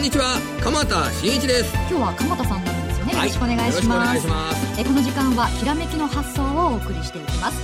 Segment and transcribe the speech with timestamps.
[0.00, 1.74] んにちは鎌田新一です。
[1.74, 4.80] 今日は鎌田さんなんですよね、はい、よろしくお願いします。
[4.80, 7.60] えこの時間はひらめきの発想をお送りしていきます。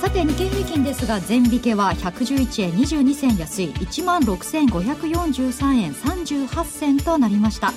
[0.00, 7.72] さて日経平均ですが全引けは111円22銭安い1万6543円38銭となりました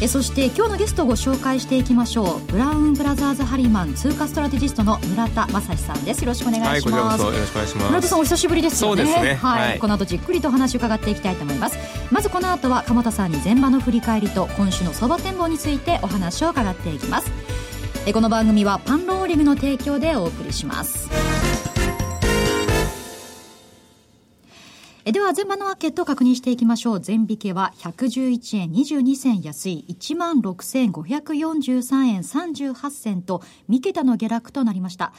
[0.00, 2.40] えそして今日のゲストをご紹介していきましょう。
[2.52, 6.22] ブラウンブラザーズハリマン通貨ストラテジストの村田正史さんです。
[6.22, 7.88] よろしくお願いします、はい、よろしくお願いします。
[7.88, 9.04] 村田さんお久しぶりですよね。
[9.04, 9.34] そうですね。
[9.34, 11.78] はい、はい、この後じっくりと話を伺っていきたいと思います。
[12.10, 17.30] まずこの後は鎌田さんに前場の振り返りと今週の相場展望についてお話を伺っていきます。
[18.06, 21.08] えこの番組はパンローリングの提供でお送りします
[25.06, 27.00] えでは、全場のマーケットを確認していきましょう。
[27.00, 35.12] 全引けは111円22銭安い16,543円38銭と、三桁の下落となりました。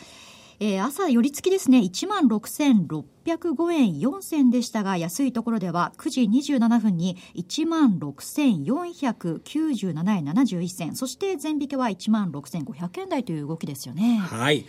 [0.60, 14.18] えー、朝寄り付きですね、16,605円4銭でしたが、安いところでは9時27分に16,497円71銭、そして全引けは16,500円台という動きですよね。
[14.18, 14.66] はい。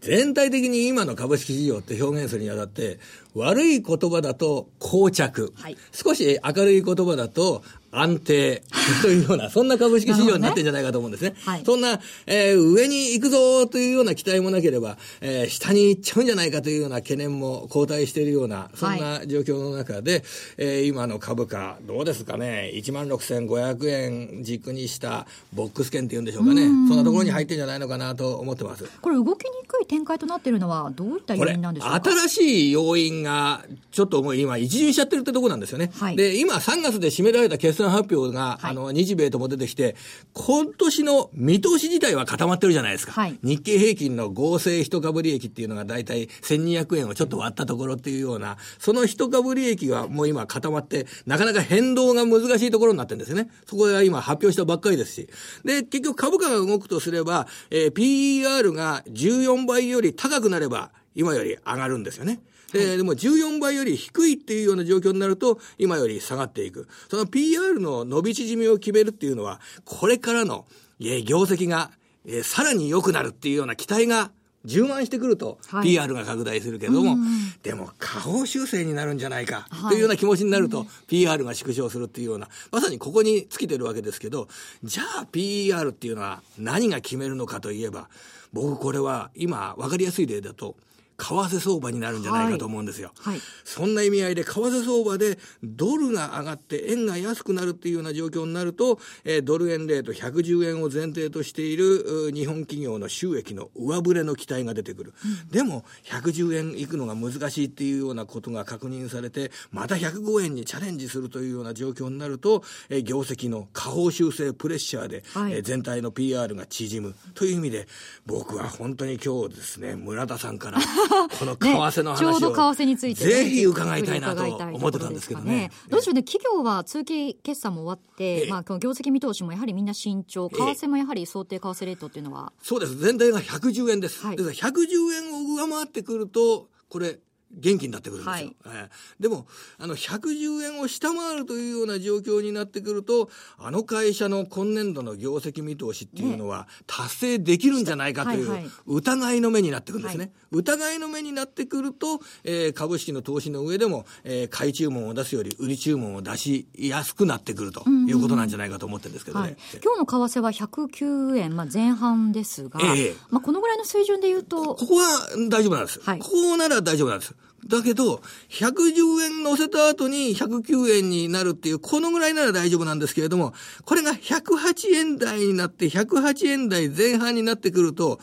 [0.00, 2.98] 全体的に今の株式市場って表現するにあたって、
[3.34, 8.62] 悪い言葉だと膠着、はい、少し明るい言葉だと安定
[9.02, 11.30] というような、そんな株式市場になってんじゃないかと思うんですね。
[11.30, 20.22] ねはい、そんな、えー、上に行くぞというような期待もなければ、えー、下に行っちゃうんじゃないかというような懸念も後退しているような、そんな状況の中で、はい、
[20.58, 26.88] えー、今の株価、どうですかね、16,500円軸にしたボックス券っていうんでしょうかね、ん。
[26.88, 28.84] そんなところに入ってんじゃないのかなと思ってます。
[29.00, 32.02] これ、動きにくい展開となっているのは、どういった要因なんでしょうか？
[32.04, 35.90] 新しい要因が、ちょっともう今、一巡しちゃってるってところなんですよね。
[35.94, 39.96] はい、で、今、3月で締められた決算発表が、はい、あの、日米とも出てきて、
[40.32, 43.12] 今年の見通し自体は固まってるじゃないですか。
[43.12, 53.48] はい、日経平均の合成一株利益っていうのが大体1200円をちょっと割ったところっていうような、その一株利益がもう今固まって、なかなか変動が難しいところになってるんですよね。
[53.66, 55.28] そこが今発表したばっかりですし。
[55.64, 62.40] で、結局株価が動くとすれば、えー、PER が14倍より高くなれば、今より上がるんですよね。
[62.74, 66.88] で、でも14倍より低いっていうような状況になると、今より下がっていく。
[67.08, 70.66] その PR の伸び縮みを決めるっていうのは、これからの、
[71.00, 71.90] え業績が、
[72.26, 74.32] えさらに良くなるっていうような期待が
[74.64, 77.16] 充満してくると、PR が拡大するけども、
[77.62, 84.48] でも下方修正になるんじゃないか、というような気持ちになると、PR が縮小するっていうような、まさにここに尽きてるわけですけど、
[84.82, 88.08] じゃあ PR っていうのは何が決めるのかといえば、
[88.52, 90.76] 僕これは今分かりやすい例だと、
[91.16, 93.12] 為替相場になるんじゃないかと思うんですよ。
[93.20, 93.34] はい。
[93.34, 105.14] はい、そんな意味合いで為替相場でドルが上がって円が安くなるっていうような状況になると、えー、ドル円レート110円を前提としている日本企業の収益の上振れの期待が出てくる。
[105.24, 117.14] うん、でも110円いくのが難しいっていうようなことが確認されて、また105円にチャレンジするというような状況になると、えー、業績の下方修正プレッシャーで、はい、えー、全体の PR が縮む。
[117.34, 117.86] という意味で、
[118.26, 120.78] 僕は本当に今日ですね、村田さんから
[121.38, 125.70] この為替の話を、ね、ちょうど為替について、ね、ぜひ伺いたいなと思ってたんですけどね。
[125.88, 132.52] どうでしょうね、企業は通期決算も終わって、まあ、業績見通しもやはりみんな慎重、為替もやはり想定為替レートっていうのは。
[132.62, 132.96] そうです。
[132.98, 134.24] 全体が110円です。
[134.24, 137.18] はい、ですから110円を上回ってくると、これ、
[137.54, 138.54] 元気になってくるんですよ。
[138.64, 139.46] はい、でも、
[139.78, 150.24] あの、110円を下回るというような状況になってくると、あの会社の今年度の業績見通しっていうのは、達成できるんじゃないかという疑いの目になってくるんですね。
[150.24, 159.44] はいはい、疑いの目になってくると、えー、株式の投資の上でも、えー、買い注文を出すより売り注文を出しやすくなってくるということなんじゃないかと思ってるんですけどね。
[159.44, 164.74] はい、今日の為替は109円、まあ、前半ですが、えー、まあ、このぐらいの水準で言うと。
[164.74, 166.00] ここは大丈夫なんです。
[166.00, 167.34] はい、ここなら大丈夫なんです。
[167.66, 173.54] だけど、110円乗せた後に109円になるっていう、このぐらいなら大丈夫なんですけれども、
[173.84, 178.20] これが108円台になって、108円台前半になってくると、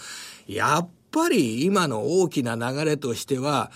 [0.48, 3.72] やっぱり今の大きな流れとしては、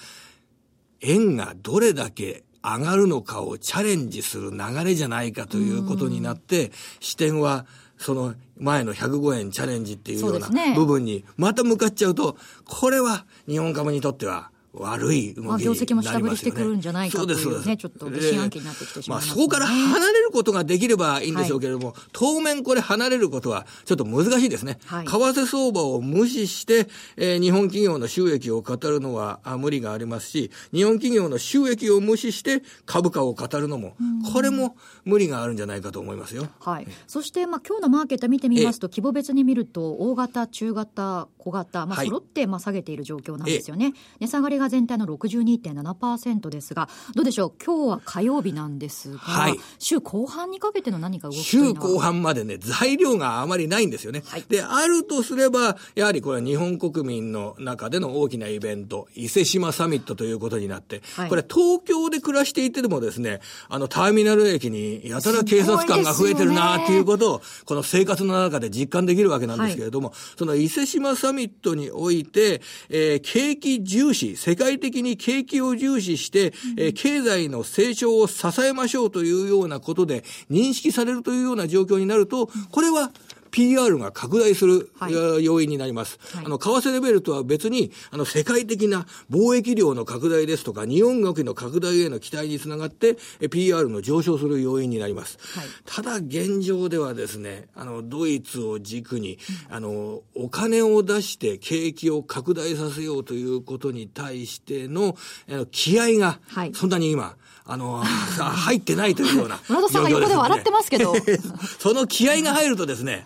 [1.01, 7.65] 円がどれだけ上がるのかをチャレンジする流れじゃないかということになって、視点は
[7.97, 24.79] その前の105円チャレンジっていうような部分にまた向かっちゃうと、これは日本株にとっては悪い動きになりますよ、ね、業績も下振りしてくるんじゃないかというね、ちょっと疑心暗鬼になってきてしまいます、ね、まあ、そこから離れることができればいいんでしょうけれども、はい、当面これ離れることはちょっと難しいですね。
[24.85, 26.87] はい、為替相場を無視して、
[27.17, 33.95] えー、日本企業の収益を語るのはあ無理がありますし、日本企業の収益を無視して株価を語るのも、
[34.33, 36.47] これも無理があるんじゃないかと思いますよ。
[36.59, 36.87] はい。
[37.07, 43.93] そして、まあ、今日のマーケット見てみますと、規模別に見ると、大型、中型、小型、まあ、揃って、まあ、下げている状況なんですよね。
[44.19, 54.23] 値下がりがが全体の62.7%ですが、どうでしょう、今日は火曜日なんですが、はい、週後半にかけての何か動き週後半までね、材料があまりないんですよね。
[54.25, 83.11] はい、で、あるとすれば、やはりこれは日本国民の中での大きなイベント、伊勢志摩サミットということになって、はい、これ東京で暮らしていてでもですね、あのターミナル駅にやたら警察官が増えてるなっていうことを、この生活の中で実感できるわけなんですけれども、はい、その伊勢志摩サミットにおいて、えー、景気重視、世界的に景気を重視して、えー、経済の成長を支えましょうというようなことで認識されるというような状況になると、これは
[83.55, 85.13] PR が拡大する、はい、
[85.45, 86.19] 要因になります。
[86.35, 93.15] はい、あの、為替レベルとは別に、あの、世界的な貿易量の拡大ですとか、日本国の拡大への期待につながって、
[93.49, 95.37] PR の上昇する要因になります。
[95.57, 105.15] はい、ただ、現状ではですね、あの、ドイツを軸に、あの、お金を出して景気を拡大させようということに対しての、
[105.49, 106.41] あの気合が、
[106.73, 107.37] そんなに今、
[107.67, 108.03] あの、
[108.37, 111.15] 入ってないというような、 村田さんが横で笑ってますけど。
[111.79, 113.25] その気合が入るとですね、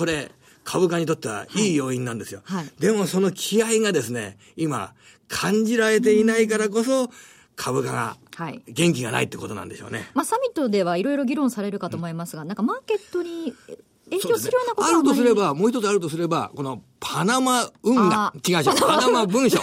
[0.00, 0.30] これ、
[0.64, 2.40] 株価にとってはいい要因なんですよ。
[2.44, 4.94] はい、でもその気合がですね、今、
[5.28, 7.10] 感じられていないからこそ、
[7.54, 8.16] 株価が
[8.66, 10.10] 元気がないってことなんでしょうね。
[10.14, 13.52] まあ、サミットではいろいろ議論されるかと思いますが、うん、なんかマーケットに
[14.08, 19.58] 影響するようなことは、ね、あるとすれば、もう一つあるとすれば、このパナマ運河、違う違う、パナマ文書、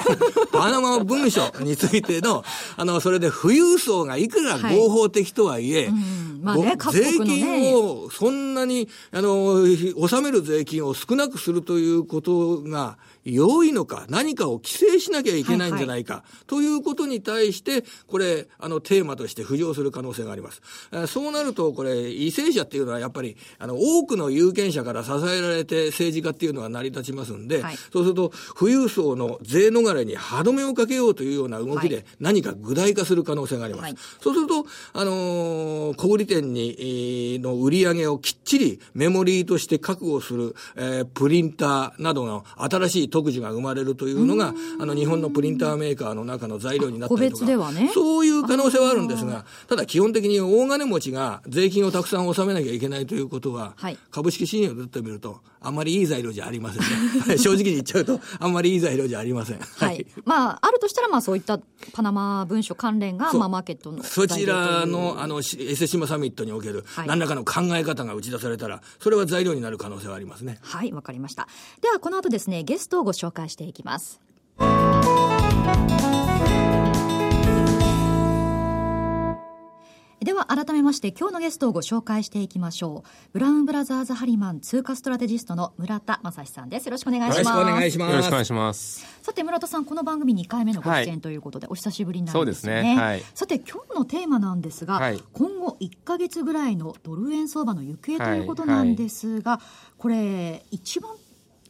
[0.52, 2.44] パナマ文書についての、
[2.76, 6.42] あの、それで富裕層がいくら合法的とはいえ、はいうん。
[6.42, 9.62] まあね、税金をそんなに、あの、
[9.96, 20.62] 納める税金を少なくするということが、良いのか、何かを規制しなきゃいけないんじゃないか、はいはい、ということに対して、これ、あの、テーマとして浮上する可能性があります。
[21.08, 33.84] そうなると、これ、為政者っていうのはやっぱり、あの、多くの有権者から支えられて政治家っていうのは成り立ちますんで、はい、そうすると、富裕層の税逃れに歯止めをかけようというような動きで、何か具体化する可能性があります。
[33.84, 56.88] はい、そうすると、あのー、小売店に、の売り上げをきっちりメモリーとして確保する、えー、プリンターなどの新しい特需が生まれるというのが、あの、日本のプリンターメーカーの中の材料になったりとか、ね、そういう可能性はあるんですが、ただ基本的に大金持ちが税金をたくさん納めなきゃいけないということは、はい、株式信用でってみると、あんまりいい材料じゃありませんね。
[57.38, 59.60] 正直に言っちゃうと、あんまりいい材料じゃありません。
[59.60, 60.06] はい。
[60.26, 61.60] まあ、あるとしたら、まあ、そういった
[61.94, 70.60] パナマ文書関連が、まあ、マーケットのそちらの、あの、エセシマサミットにおける、何らかの考え方が打ち出されたら、それは材料になる可能性はありますね。
[70.62, 71.48] はい、わかりました。
[71.82, 74.20] では、この後ですね、ゲストをご紹介していきます。
[80.20, 83.10] では改めまして今日のゲストをご紹介していきましょう。
[83.34, 86.86] ブラウンブラザーズハリマン通貨ストラテジストの村田正史さんです。
[86.88, 87.48] よろしくお願いします。
[87.48, 88.12] よろしくお願いします。
[88.12, 89.06] よろしくお願いします。
[89.22, 92.74] さて村田さんこの番組2回目のご出演ということで、はい、お久しぶりになるんですね。
[92.74, 99.62] そうですね、はい、さて今日のテーマなんですが、はい、今後1か月ぐらいのドル円相場の行方ということなんですが、
[100.00, 101.12] これ一番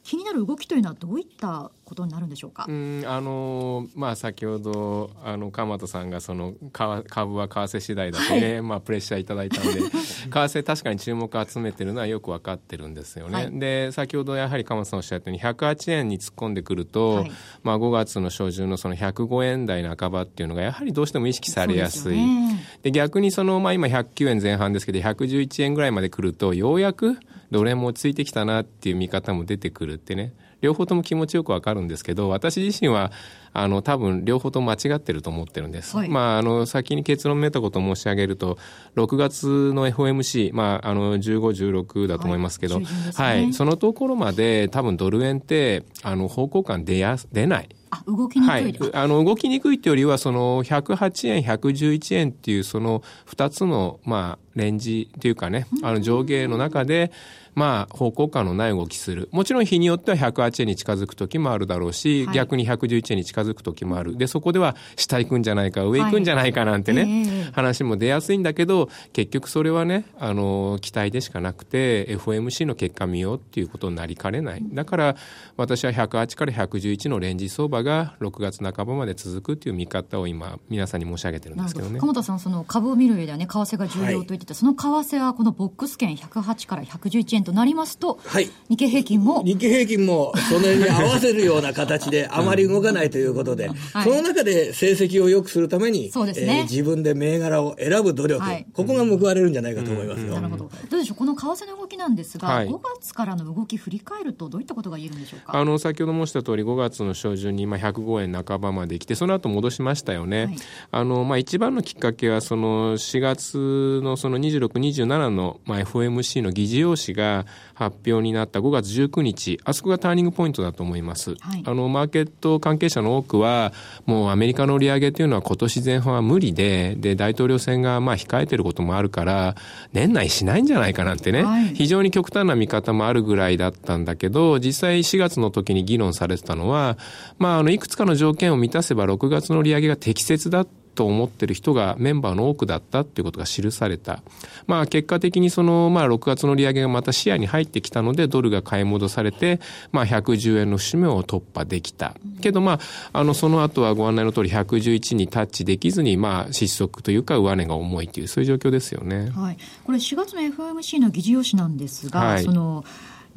[0.03, 2.65] 気になる動きというのはどういったことになるんでしょうか？
[2.67, 9.89] うんあのまあ先ほどあの鎌田さんがその株は為替次第だとね、はい、まあプレッシャーいただいたので 為
[10.29, 13.33] 替確かに注目を集めてるのはよく分かってるんですよね。
[13.33, 17.31] はい、で先ほどやはり鎌田さんおっしゃったように108円に突っ込んでくると、はい、
[17.63, 22.17] まあ5月の初旬のその105円台半ばっていうのがやはりどうしても意識されやすい。
[22.17, 27.17] で、ね、逆にそのまあ今109円前半ですけど111円ぐらいまで来るとようやく
[27.51, 33.11] どれもついてきたなっていう見方も出てくるってね両方とも気持ちよくわかるんですけど私自身は
[33.59, 38.57] あの多分両方とも間違ってると思ってるんです、はい、まああの先に結論めたことを申し上げると
[38.95, 42.89] 6月の FOMC まああの1516だと思いますけど、はい、ね。
[43.13, 47.69] はい、そのところまで多分ドル円ってあの方向感出や出ない。
[47.89, 57.11] あ動きにくい、はい、あの動きにくいというよりはその108円111円っていうその2つのまあレンジというかねあの上下の中で、
[57.55, 59.29] まあ、方向感のない動きする。
[59.31, 64.17] もちろん日によっては108円に近づく時もあるだろうし、はい、逆に111円に近づく時もある。
[64.17, 74.63] で、そこでは下行くんじゃないか、上行くんじゃないかなんてね、はいえー、話も出やすいんだけど、結局それはね、あの、期待でしかなくて、FOMC の結果見ようっていうことになりかねない。
[74.63, 75.15] だから、
[75.55, 81.99] 私は108から111のレンジ相場が6月半ばまで続くっていう見方を今、皆さんに申し上げてるんですけどね。
[81.99, 100.33] 鎌田さん、その株を見る上ではね、為替が重要と言ってた、はい、その為替はこのボックス券108から111円となりますと、はい、日経平均も日経平均もそのに合わせるような形であまり動かないということで、はい、その中で成績を良くするために、そうですね、えー、自分で銘柄を選ぶ努力、はい、ここが報われるんじゃないかと思いますよ。
[100.33, 100.69] なるほど。
[100.89, 105.57] どうでしょう、この為替の動きなんですが、はい、5月からの動き振り返ると、どういったことが言えるんでしょうか？
[105.57, 110.45] あの先ほど申した通り、5月の初旬に今105円半ばまで来て、その後戻しましたよね。
[110.45, 110.55] はい、
[110.91, 121.35] あのまあ一番のきっかけはその4月のその26、27のまあ FOMC の議事要旨が発表になった5月19日、あそこがターニングポイントだと思います。
[121.39, 123.73] はい、あのマーケット関係者の多くは、
[124.05, 129.55] もうアメリカの利上げというのは今年前半は無理で、で大統領選がまあ控えてることもあるから、
[129.93, 136.97] 年内しないんじゃないかなってね、はい、非常に極端な見方もあるぐらいだったんだけど、実際4月の時に議論されてたのは、
[137.37, 140.65] まあ、あのいくつかの条件を満たせば6月の利上げが適切だ
[140.97, 144.23] と思ってる人がメンバーの多くだったっていうことが記された。
[144.65, 149.59] まあ結果的にその、まあ6月の利上げがまた視野に入ってきたので、ドルが買い戻されて、
[149.91, 152.15] まあ110円の節目を突破できた。
[152.41, 152.79] けどま
[153.13, 159.29] あ、あの、その後はご案内の通り111にタッチできずに、まあ失速というか上値が重いという、そういう状況ですよね。
[159.29, 159.57] はい。
[159.83, 162.83] これ4月の FOMC の議事要旨なんですが、はい、その、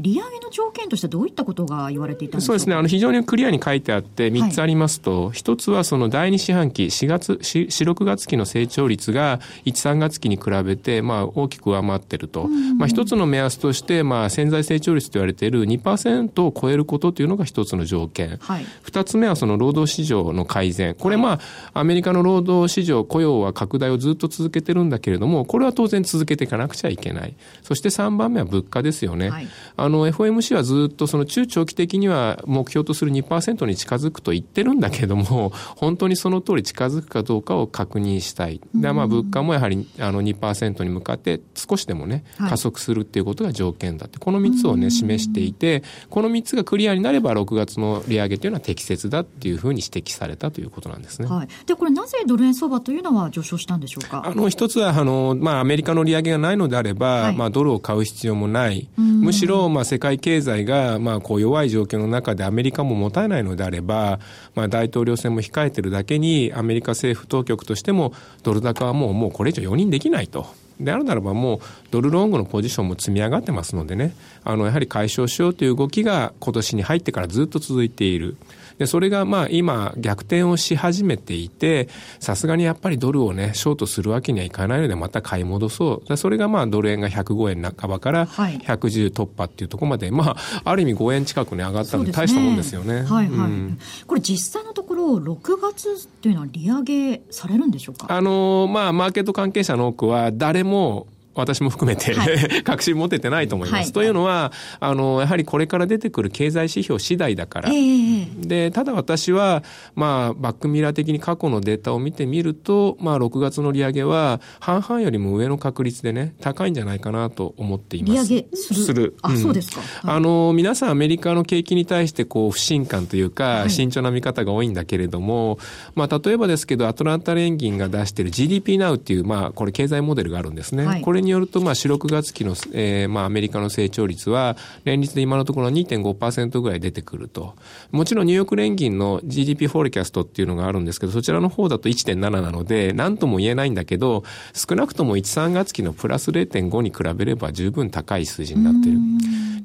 [0.01, 2.47] 利上げの条件としてどういったことが言われていたんですか？
[2.47, 12.49] そうですね、あの非常にクリアに書いてあって、3つありますと、はい、1つはその第2四半期、4月、4、6月期の成長率が1、3月期に比べて、まあ、大きく上回ってると。
[12.49, 18.39] まあ、1つの目安として、まあ、潜在成長率と言われている2%を超えることというのが1つの条件。
[18.41, 20.95] はい、2つ目はその労働市場の改善。
[20.95, 21.41] これま
[21.75, 27.35] あ、アメリカの労働市場、雇用は拡大をずっと続けてるんだけれども、これは当然続けていかなくちゃいけない。
[27.63, 29.31] そして3番目は物価ですよね。
[29.31, 38.61] はい、あの、FOMC はずっとその中長期的には目標とする2%に近づくと言ってるんだけれども、 本当にその通り近づくかどうかを確認したい。
[38.75, 51.29] で、まあ物価もやはりあの2%に向かって少しでもね、加速するっていうことが条件だって、この3つをね、示していて、この3つがクリアになれば6月の利上げというのは適切だっていうふうに指摘されたということなんですね。
[51.29, 51.49] はい。
[51.67, 54.23] で、これなぜドル円相場というのは上昇したんでしょうか？
[54.27, 58.89] あの、一つは、あの、まあアメリカの利上げがないのであれば、はい、まあドルを買う必要もない。
[59.21, 64.19] むしろ、まあ世界経済が、まあこう弱い状況の中でアメリカも持たないのであれば、
[64.55, 68.13] まあ大統領選も控えてるだけに、アメリカ政府当局としても、
[68.43, 70.47] ドル高はもう、もうこれ以上容認できないと。
[70.81, 71.61] であるならばもう
[71.91, 78.37] ドルロングのポジションも積み上がってますのでね、あのやはり解消しようという動きが今年に入ってからずっと続いている。
[78.81, 86.17] で、それがまあ今逆転をし始めていて、さすがにやっぱりドルをね、ショートするわけにはいかないのでまた買い戻そう。
[86.17, 93.03] それがまあドル円が105円半ばから110突破っていうところまで、はい、まあある意味5円近くね上がったので大したもんですよね。
[93.03, 98.07] ねはいはい、うん、これ実際のところ6月っていうのは利上げされるんでしょうか？
[98.09, 103.83] あのまあマーケット関係者の多くは誰も私も含めて、はい、 確信持ててないと思います。
[103.83, 107.71] はい、というのは、あの、やはりこれから出てくる経済指標次第だから。
[107.71, 109.63] えー、で、ただ私は、
[109.95, 118.13] まあ、バックミラー的に過去のデータを見てみると、まあ、6月の利上げは、半々よりも上の確率でね、高いんじゃないかなと思っています。
[118.13, 118.81] 利上げする？
[118.83, 119.17] する。
[119.23, 119.81] あ、うん、そうですか。
[119.81, 125.59] はい、あの、皆さんアメリカの景気に対して、こう、不信感というか、慎重な見方が多いんだけれども、
[125.95, 131.01] まあ、例えばですけど、アトランタ連銀が出している GDP Now っていう、まあ、これ経済モデルがあるんですね。
[131.03, 137.55] これれによると、まあ、4、6月期の、えー、まあ、アメリカの成長率は、連立で今のところ2.5%ぐらい出てくると。
[137.93, 144.25] もちろんニューヨーク連銀の GDP フォーキャストっていうのがあるんですけど、そちらの方だと1.7なので、なんとも言えないんだけど、
[144.55, 148.99] 少なくとも1、3月期のプラス0.5に比べれば十分高い数字になってる。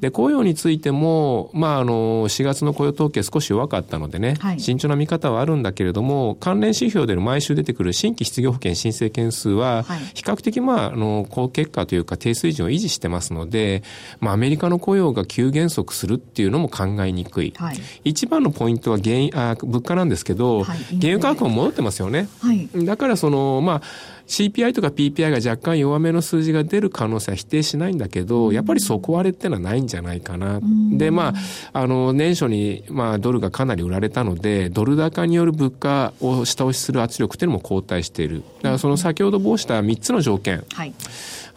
[0.06, 9.82] で、雇用についても、まあ、あの、4月の雇用統計少し弱かったのでね、はい、慎重な見方はあるんだけれども、関連指標での毎週出てくる新規失業保険申請件数は、
[10.14, 13.82] 比較的、まあ、あの、高結果というか低水準を維持してますので、
[14.20, 17.52] まあ、アメリカの雇用が急減速するっていうのも考えにくい。
[17.58, 22.30] はい、一番のポイントは原因、あ物価なんですけど、はい、原油価格も戻ってますよね。
[22.42, 23.82] はい、だからその、まあ、
[24.28, 30.60] CPI とか PPI が若干弱めの数字が出る可能性は否定しないんだけど、やっぱり底割れってのはないんじゃないかな。
[30.94, 31.34] で、ま
[31.74, 38.44] あ、あの、年初に、まあ、ドルがかなり売られたので、ドル高による物価を下押しする圧力っていうのも後退している。
[38.58, 40.64] だからその先ほど申した3つの条件。
[40.74, 40.94] はい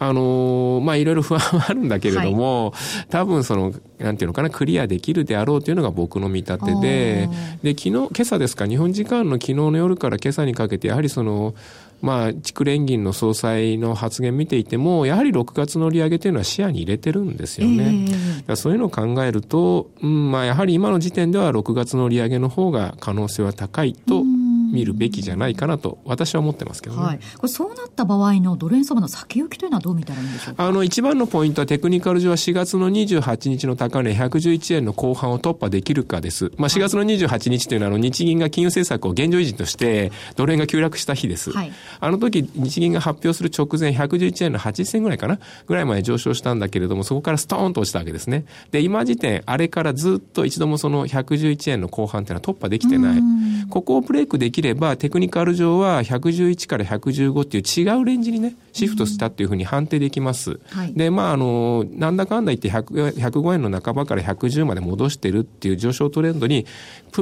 [0.01, 7.29] あのまあいろいろ不安はあるんだけれども、はい、多分その、なんていうのかな、クリアできるであろうというのが僕の見立てで、
[7.61, 11.53] で、昨日、今朝ですか、日本時間の昨日の夜から今朝にかけて、やはりその、
[12.01, 18.05] まあ、地区連銀の総裁の発言見ていても、やはり6月の利上げというのは視野に入れてるんですよね。
[18.47, 24.23] えー、そういうのを考えると、うん、まあ、やはり今の時点では6月の利上げの方が可能性は高いと
[24.71, 30.67] 見るべきじゃないかなと私は思ってますけどね、はい、これそうなった場合のドル円相場の先行きというのはどう見たらいいんでしょうか？
[30.67, 48.45] あの一番のポイントはテクニカル上は4月の28日の高値111円の後半を突破できるかです、まあ、4月の28日というのはあの日銀が金融政策を現状維持としてドル円が急落した日です、はい、あの時日銀が発表する直前111円の80銭ぐらいかなぐらいまで上昇したんだけれどもそこからストーンと落ちたわけですね。
[48.71, 53.21] で今時点あれからずっと一度もその111円の後半っていうのは突破できてない。
[53.69, 60.59] ここをブレイクできれば、テクニカル上は111から115っていう違うレンジにね、シフトしたっていうふうに判定できます。
[60.69, 66.65] はい、で、まあ、あの、なんだかんだ言って100 105円の半ばから110まで戻してるっていう上昇トレンドに、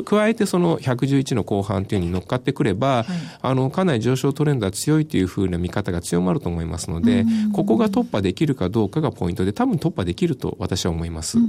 [0.05, 3.05] 加えてその111の後半っていうに乗っかってくれば、はい、
[3.41, 11.37] あの、かなり上昇トレンドは強いというふうな見方が強まると思いますので、ここが突破できるかどうかがポイントで、多分突破できると私は思います。
[11.37, 11.45] ま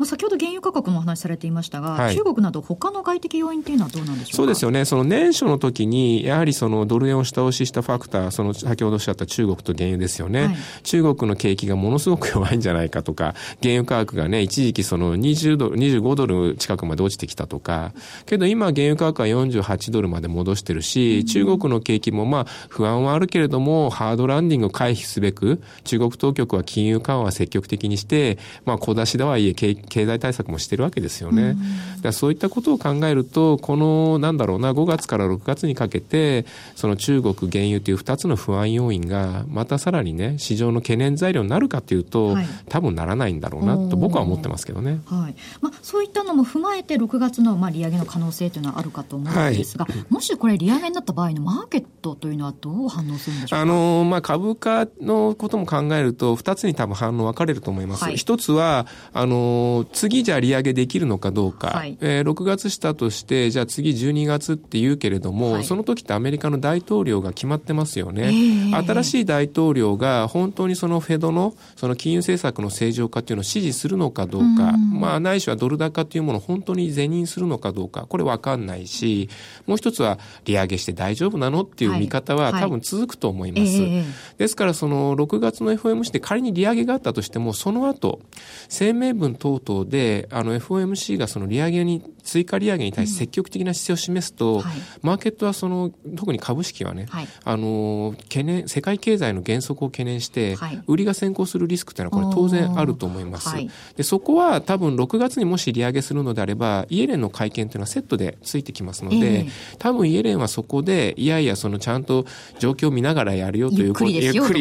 [0.00, 4.36] あ、先ほど原油価格もお話しされていましたが、はい、中国など他の外的要因っていうのはどうなんでしょうか？
[4.36, 4.84] そうですよね。
[4.84, 10.46] その年初の時に、やはりそのドル円を下押ししたファクター、その先ほどおっしゃった中国と原油ですよね。
[10.46, 17.92] はい、中国の景気がものすごく弱いんじゃないかとか、原油価格がね、一時期その20ドル、25ドル近くまで落ちてきたとか、
[18.26, 31.56] けど今原油価格は48ドルまで戻してるし、うん、中国の景気もまあ不安はあるけれども、ハードランディングを回避すべく、中国当局は金融緩和を積極的にして、まあ小出しではいえ経済対策もしてるわけですよね。
[32.04, 45.00] うん、そういったことを考えると、この、なんだろうな、5月から6月にかけて、その中国、原油という2つの不安要因が、またさらにね、市場の懸念材料になるかというと、はい、多分ならないんだろうなと僕は思ってますけどね。
[45.06, 45.34] はい。
[45.60, 53.60] まあ、そういったのも踏まえて、6月のまあ利上げの可能性というのはあるかと思うんですが、はい、もしこれ、利上げになった場合のマーケットというのはどう反応するんでしょうか？
[53.60, 58.04] あのまあ、株価のことも考えると、2つに多分反応分かれると思います。
[58.04, 68.32] はい、1つは、あの次じゃあ利上げできるのかどうか、はい、えー、6月したとして、じゃあ次12月って言うけれども、はい、その時ってアメリカの大統領が決まってますよね。
[68.72, 79.28] 新しい大統領が本当にそのフェドのその金融政策の正常化っていうのを支持するのかどうか、うまあないしはドル高っていうものを本当に是認するのかどうか、これわかんないし、
[79.66, 84.38] もう一つは利上げして大丈夫なのっていう見方は多分続くと思います。
[84.38, 88.20] ですからその6月の FOMC で仮に利上げがあったとしても、その後、
[88.68, 103.54] 声明文等々で、あの FOMC がその利上げに追加利上げに対して積極的な姿勢を示すと、うんはい、マーケットはその特に株式はね、はい、あの懸念世界経済の減速を懸念して、はい、売りが先行するリスクというのはこれ当然あると思います。
[103.96, 112.24] でそこは多分6月にもし利上げするのであればイエレンの会見というのはセットでついてきますので、えー、多分イエレンはそこでいやいやそのちゃんと
[112.58, 114.14] 状況を見ながらやるよというゆっくり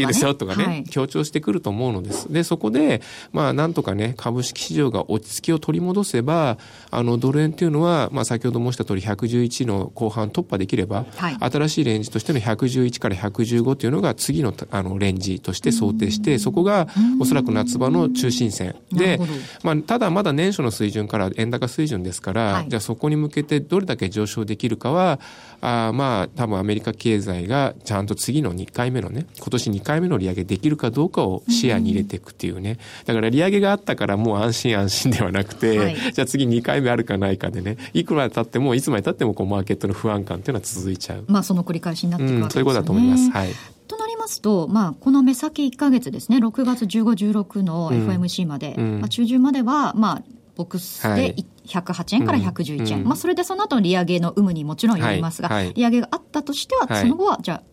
[0.06, 2.32] ですよとかね、強調してくると思うのです。
[2.32, 6.58] でそこでまあなんとかね株式市場が落ち着きを取り戻せば
[6.92, 16.88] あのドル円っていうのは、まあ、先ほど申した通り111の後半突破できれば、はい、新しいレンジとしての111から115というのが次のあのレンジとして想定して、そこが
[17.20, 19.20] おそらく夏場の中心線で、
[19.64, 25.20] まあ、ただまだ年初の水準から円高水準ですから、はい、じゃあそこに向けてどれだけ上昇できるかは、
[25.66, 41.24] あまあ多分アメリカ経済がちゃんと次の2回目のね、今年2回目の利上げできるかどうかを視野に入れていくっていうね、だから利上げがあったからもう安心安心ではなくて、はい、じゃあ次2回目あるかないかでね、いくら経っても、いつまで経ってもこうマーケットの不安感っていうのは続いちゃう。
[41.28, 43.30] まあ、その繰り返しになっていくわけですね、うん、そういうことだと思います。
[43.32, 43.50] はい。
[43.88, 50.24] となりますと、まあ、この目先1か月ですね、6月15、16の FMC まで、うん、まあ、中旬までは、まあ、
[50.56, 51.36] ボックスで
[51.66, 55.66] 108円から111円、うん、まあ、それでその後の利上げの有無にもちろんよりますが、はい。
[55.66, 57.64] はい、利上げがあったとしては、その後は、じゃ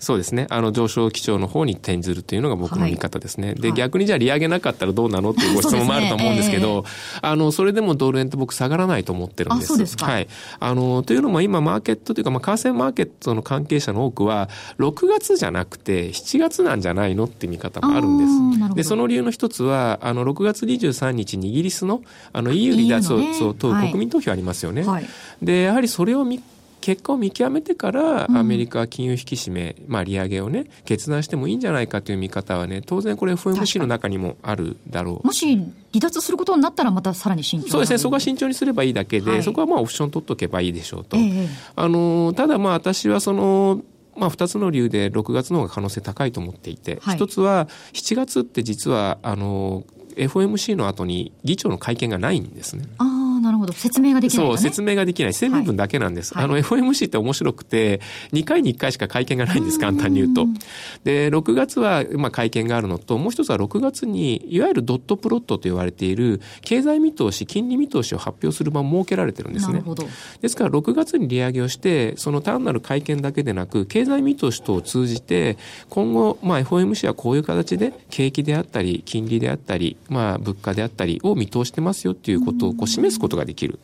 [0.00, 0.46] そうですね。
[0.48, 3.48] あの、上昇基調の方に転ずるというのが僕の見方ですね。
[3.48, 5.32] はい、で、逆にじゃあ利上げなかったらどうなの？
[5.32, 6.88] っていうご質問もあると思うんですけど、ね
[7.22, 9.96] えー、あの、それでもドル円って僕下がらないと思ってるんです。
[10.02, 10.28] はい。
[10.58, 18.18] あの、というのも今マーケットというか、まあ、為替マーケットの関係者の多くは、6月じゃなくて7月なんじゃないのって見方もあるん
[18.58, 18.74] です。
[18.76, 24.82] で、その理由の一つは、あの、6月23日にイギリスの、あの、EU 離脱を問う国民投票ありますよね。
[24.82, 25.06] はい、
[25.42, 26.42] で、やはりそれを見
[26.80, 35.26] 結果を見極めてからアメリカ金融引き締め、まあ、利上げをね決断してもいいんじゃないかという見方はね当然これ FOMC の中にもあるだろう。
[35.26, 37.98] もし離脱することになったらまたさらに慎重そうですね。
[37.98, 43.82] そこは慎重にすればいいだけで、はい、そこはまあオプション取っとけばいいでしょうと、えー、あのただまあ私はその
[44.16, 49.84] まあ、2つの理由で6月の方が可能性高いと思っていて、はい、1つは7月って実はあの
[50.16, 52.84] FOMC の後に議長の会見がないんですね。
[52.98, 53.72] あなるほほど。
[53.72, 55.34] 説明ができない、ね、そう、説明ができない。
[55.34, 56.34] 声明文だけなんです。
[56.34, 58.00] はい、あの、FOMC って面白くて、
[58.32, 60.46] 2回に1回しか会見がないんです、簡単に言うと。
[61.04, 69.74] で、6月は、まあ、会見があるのと、もう一つは6月に、いわゆるドットプロットと言われている、経済見通し、金利見通しを発表する場も設けられてるんですね。
[69.74, 70.06] なるほど。
[70.40, 83.78] ですから、6月に利上げをして、その単なる会見だけでなく、経済見通し等を通じて、今後、まあ、FOMC はこういう形で、景気であったり、金利であったり、まあ、物価であったりを見通してますよっていうことをこう示すことができる。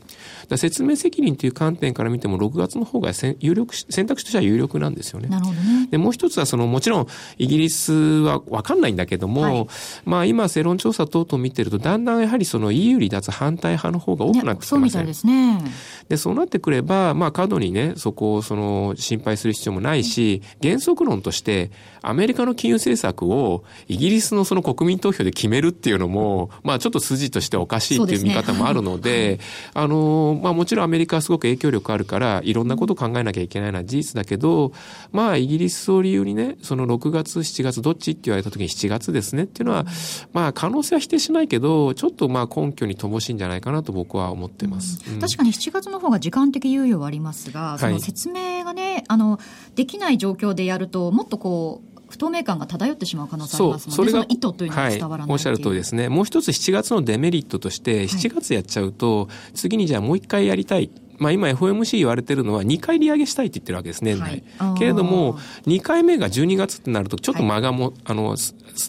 [0.57, 5.29] 説明責任という観点から見ても、6月の方が有力選択肢としては有力なんですよね。
[5.29, 5.89] なるほどね。
[5.91, 7.07] で、もう一つは、その、もちろん、
[7.39, 9.67] イギリスはわかんないんだけども、はい、
[10.05, 14.67] まあ、今、世論調査等々見てると、だんだんやはりその EU 離脱反対派の方が多くなってきてますね。
[14.69, 15.65] そうみたいですね。
[16.09, 21.71] で、そうなってくれば、まあ、過度にね、そこを、その、心配する必要もないし、原則論として、
[22.03, 29.36] アメリカの金融政策をイギリスのその国民投票で決めるっていうのも、まあちょっと筋としておかしいっていう見方もあるので、
[29.75, 34.73] あの、まあもちろんアメリカはすごく影響力あるから、いろんなことを考えなきゃいけないのは事実だけど、
[35.13, 39.87] まあイギリスを理由にね、その6月、7月どっちって言われた時に7月ですねっていうのは、
[40.33, 45.01] まあ可能性は否定しないけど、ちょっとまあ根拠に乏しいんじゃないかなと僕は思ってます。
[45.11, 49.39] うん、確かに7月の方が時間的猶予はありますが、その説明がね、あの、
[49.75, 56.09] できない状況でやると、もっとこう、不透明感が漂ってしまう可能性ありますので、それが意図というのは伝わらない、はい、おっしゃる通りですね。
[56.09, 60.91] もう一つ7月のデメリットとして、7月やっちゃうと、次にじゃあもう一回やりたい。
[61.19, 64.43] まあ、今 FOMC 言われてるのは2回利上げしたいって言ってるわけです、年内。
[64.59, 68.37] はい、けれども、2回目が12月ってなると、ちょっと間がも、はい、あの、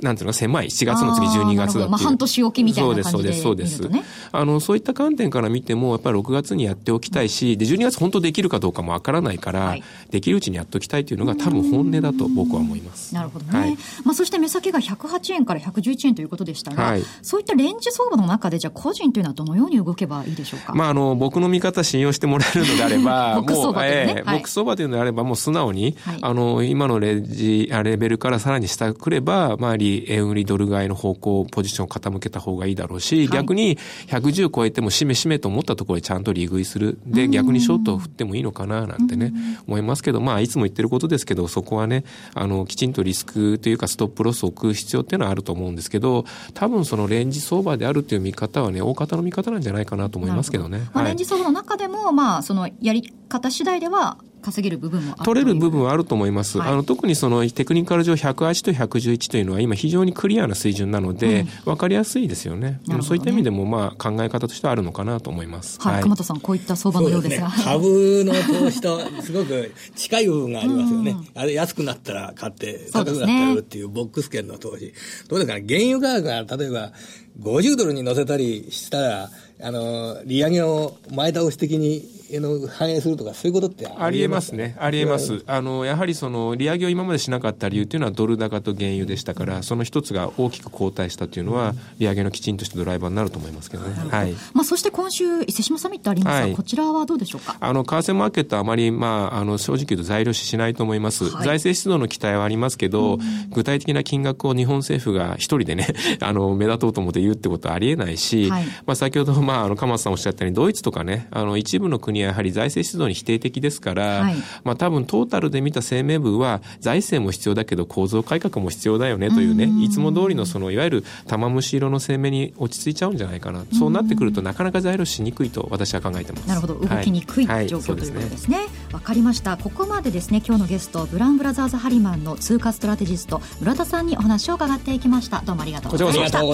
[0.01, 4.03] なんていうの狭い、7月の次12月だってまあ、半年おきみたいな感じで、そうです、そうです、そうです。
[4.31, 13.13] あの、そういった観点から見ても、やっぱり6月にやっておきたいし、で、12月本当できるかどうかもわからないから、はい、できるうちにやっておきたいというのが多分本音だと僕は思います。
[13.15, 13.59] なるほどね。
[13.59, 20.73] はい、まあ、そして目先が108円から111円ということでしたが、はい、そういったレンジ相場の中で、じゃあ個人というのはどのように動けばいいでしょうか？
[20.73, 33.77] まあ、あの、僕の見方信用してもらえるのであれば、 もう、えー、僕相場というのであれば、もう素直に、あの、今のレンジ、レベルからさらに下くれば、周り、円売りドル買いの方向、ポジションを傾けた方がいいだろうし、はい、逆に
[34.07, 36.97] 110超えてもしめしめと思ったところでちゃんと利食いする。
[37.05, 39.33] で、逆にショートを振ってもいいのかな、なんてね、
[39.67, 42.03] 思いますけど、まあ、いつも言ってることですけど、そこはね、
[42.33, 50.87] あの、きちんとリスクというかストップロスを置く必要っていうのはあると思うんですけど、多分そのレンジ相場であるという見方はね、大方の見方なんじゃないかなと思いますけどね。
[50.93, 54.17] まあ、レンジ相場の中でも、まあ、そのやり方次第では、
[54.47, 56.59] 稼げる部分も取れる部分はあると思います。
[56.59, 62.79] はい、あの特にそのテクニカル上108と111というのは今非常にクリアな水準なので、うん、分かりやすいですよね。
[62.87, 65.79] ねそういった意味でもまあ考え方としてはあるのかなと思います。
[65.81, 65.93] はい。
[65.95, 67.49] はい、鎌田さん、こういった相場のようですが。
[67.49, 71.11] すね、株の投資とすごく近い部分がありますよね。
[71.11, 74.93] うん、あれ安くなったら買って、高くなったら売るっていうボックス圏の投資。
[75.27, 76.93] どうですかね、原油価格が例えば
[77.41, 79.29] 50ドルに乗せたりしたら、
[79.61, 84.53] あの、利上げを前倒し的にの反映するとか、そういうことってありえます？
[84.53, 94.33] ね、ありえます、あのやはりその利上げを今までしなかった理由というのは、ドル高と原油でしたから、その一つが大きく後退したというのは、利上げのきちんとしたドライバーになると思いますけどね、はい。
[94.53, 97.55] まあ、そして今週、伊勢志摩サミットありますが、はい、こちらはどうでしょうか？
[97.59, 103.19] あの為替マーケットはあまり、まあ、あの正直言うと材料視しないと思います、はい、財政出動の期待はありますけど、
[103.53, 105.87] 具体的な金額を日本政府が一人でね、
[106.19, 110.17] あの目立とうと思って言うってことはありえないし、はい、まあ、先ほど、まあ、あの鎌田さん。
[110.17, 123.63] おっしゃったように、ドイツとかね、あの一部の国はやはり財政出動に否定的ですから、はい、まあ多分トータルで見た声明文は財政も必要だけど構造改革も必要だよねというね、いつも通りのそのいわゆる玉虫色の声明に落ち着いちゃうんじゃないかな。
[123.77, 126.47] そうなってくるとなかなか材料しにくいと私は考えてます。
[126.47, 128.67] なるほど、動きにくい、はい、状況、ということですね。
[128.91, 129.57] わ、かりました。
[129.57, 135.41] ここまでですね、今日のゲストブラウンブラザーズハリマンの通貨ストラテジスト村田さんにお話を伺っていきました。
[135.45, 136.39] どうもありがとうございました。
[136.39, 136.49] ありがとう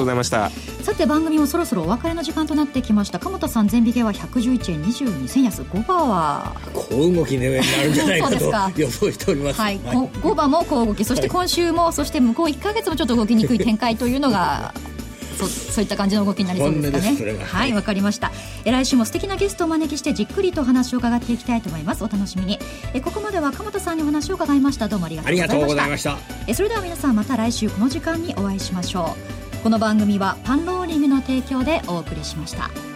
[0.00, 0.50] ございました。
[0.82, 3.18] さて番組もそろそろお別れの時間となってきました。
[3.18, 9.60] 鎌田さん全引けは111円22銭安、5番は小動きの上になるんじゃないかと予想しております。
[9.60, 14.74] はい、はい、5番も小動き、そして今週も、そして向こう1か月もちょっと動きにくい展開というのが。
[15.38, 17.44] そそういった感じの動きになりそうですかね。
[17.44, 18.32] はい、わかりました。
[18.64, 22.02] え来週も素敵なゲストをお招きしてじっくりとお話を伺っていきたいと思います。
[22.02, 22.58] お楽しみに。
[22.92, 24.88] えここまでは鎌田さんにお話を伺いました。
[24.88, 26.18] どうもありがとうございました。
[26.48, 29.14] えそれでは皆さんまた来週この時間にお会いしましょ
[29.60, 29.62] う。
[29.62, 32.87] この番組はパンローリングの提供でお送りしました。